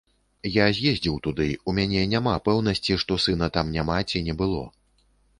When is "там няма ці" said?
3.59-4.23